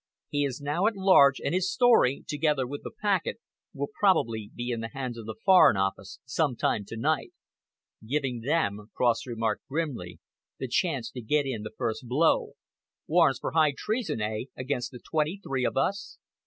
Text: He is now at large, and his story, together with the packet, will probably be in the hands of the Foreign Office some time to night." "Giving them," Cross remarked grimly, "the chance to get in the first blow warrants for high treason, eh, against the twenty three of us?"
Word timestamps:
He 0.29 0.45
is 0.45 0.59
now 0.59 0.87
at 0.87 0.95
large, 0.95 1.39
and 1.39 1.53
his 1.53 1.71
story, 1.71 2.23
together 2.27 2.65
with 2.65 2.81
the 2.81 2.89
packet, 3.03 3.37
will 3.71 3.89
probably 3.99 4.49
be 4.55 4.71
in 4.71 4.79
the 4.79 4.89
hands 4.89 5.15
of 5.15 5.27
the 5.27 5.35
Foreign 5.45 5.77
Office 5.77 6.17
some 6.25 6.55
time 6.55 6.85
to 6.85 6.97
night." 6.97 7.33
"Giving 8.03 8.39
them," 8.39 8.89
Cross 8.95 9.27
remarked 9.27 9.61
grimly, 9.69 10.19
"the 10.57 10.67
chance 10.67 11.11
to 11.11 11.21
get 11.21 11.45
in 11.45 11.61
the 11.61 11.75
first 11.77 12.07
blow 12.07 12.53
warrants 13.05 13.37
for 13.39 13.51
high 13.51 13.75
treason, 13.77 14.19
eh, 14.21 14.45
against 14.57 14.89
the 14.89 14.97
twenty 14.97 15.37
three 15.43 15.65
of 15.65 15.77
us?" 15.77 16.17